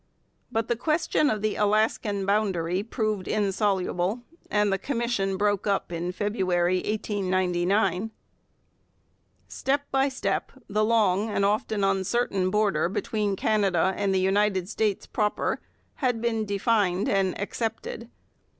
But 0.51 0.67
the 0.67 0.75
question 0.75 1.29
of 1.29 1.43
the 1.43 1.55
Alaskan 1.57 2.25
boundary 2.25 2.81
proved 2.81 3.27
insoluble, 3.27 4.23
and 4.49 4.73
the 4.73 4.79
Commission 4.79 5.37
broke 5.37 5.67
up 5.67 5.91
in 5.91 6.11
February 6.11 6.77
1899. 6.77 8.09
Step 9.47 9.83
by 9.91 10.09
step 10.09 10.53
the 10.67 10.83
long 10.83 11.29
and 11.29 11.45
often 11.45 11.83
uncertain 11.83 12.49
border 12.49 12.89
between 12.89 13.35
Canada 13.35 13.93
and 13.95 14.11
the 14.11 14.19
United 14.19 14.67
States 14.67 15.05
proper 15.05 15.61
had 15.97 16.19
been 16.19 16.45
defined 16.45 17.07
and 17.07 17.39
accepted. 17.39 18.09